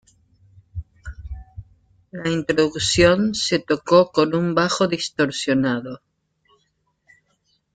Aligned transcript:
La 2.11 2.27
introducción 2.27 3.35
se 3.35 3.59
tocó 3.59 4.11
con 4.11 4.33
un 4.33 4.55
bajo 4.55 4.87
distorsionado. 4.87 6.01